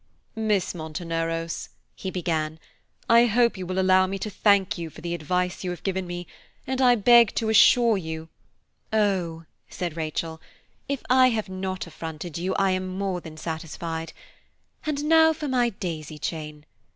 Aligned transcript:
"Miss 0.35 0.73
Monteneros," 0.73 1.69
he 1.95 2.09
began, 2.09 2.57
"I 3.07 3.27
hope 3.27 3.55
you 3.55 3.67
will 3.67 3.77
allow 3.77 4.07
me 4.07 4.17
to 4.17 4.31
thank 4.31 4.75
you 4.75 4.89
for 4.89 4.99
the 4.99 5.13
advice 5.13 5.63
you 5.63 5.69
have 5.69 5.83
given 5.83 6.07
me, 6.07 6.25
and 6.65 6.81
I 6.81 6.95
beg 6.95 7.35
to 7.35 7.49
assure 7.49 7.97
you–" 7.97 8.27
"Oh!" 8.91 9.45
said 9.69 9.95
Rachel, 9.95 10.41
"if 10.89 11.03
I 11.07 11.29
have 11.29 11.49
not 11.49 11.85
affronted 11.85 12.35
you, 12.39 12.55
I 12.55 12.71
am 12.71 12.87
more 12.97 13.21
than 13.21 13.37
satisfied; 13.37 14.11
and 14.87 15.03
now 15.03 15.33
for 15.33 15.47
my 15.47 15.69
daisy 15.69 16.17
chain. 16.17 16.65